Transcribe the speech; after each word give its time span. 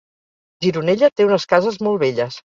Gironella 0.65 1.11
té 1.15 1.29
unes 1.29 1.47
cases 1.53 1.79
molt 1.89 2.03
velles 2.07 2.43